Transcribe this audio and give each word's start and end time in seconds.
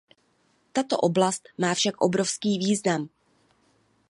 Tato 0.73 0.97
oblast 0.97 1.49
má 1.57 1.73
však 1.73 2.01
obrovský 2.01 2.57
význam. 2.57 3.09